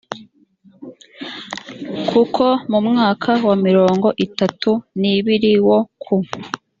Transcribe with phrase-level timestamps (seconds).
[2.09, 6.15] kuko mu mwaka wa mirongo itatu n ibiri wo ku